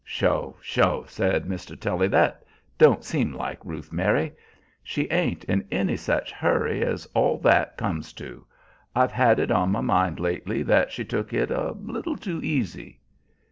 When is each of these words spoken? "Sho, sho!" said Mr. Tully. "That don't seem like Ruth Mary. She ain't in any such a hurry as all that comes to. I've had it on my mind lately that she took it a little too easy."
"Sho, 0.03 0.57
sho!" 0.63 1.05
said 1.07 1.45
Mr. 1.45 1.79
Tully. 1.79 2.07
"That 2.07 2.43
don't 2.79 3.03
seem 3.03 3.33
like 3.33 3.63
Ruth 3.63 3.93
Mary. 3.93 4.31
She 4.81 5.03
ain't 5.11 5.43
in 5.43 5.67
any 5.69 5.95
such 5.95 6.31
a 6.31 6.35
hurry 6.37 6.83
as 6.83 7.05
all 7.13 7.37
that 7.41 7.77
comes 7.77 8.11
to. 8.13 8.47
I've 8.95 9.11
had 9.11 9.37
it 9.39 9.51
on 9.51 9.69
my 9.69 9.81
mind 9.81 10.19
lately 10.19 10.63
that 10.63 10.91
she 10.91 11.05
took 11.05 11.33
it 11.33 11.51
a 11.51 11.73
little 11.73 12.17
too 12.17 12.41
easy." 12.43 12.99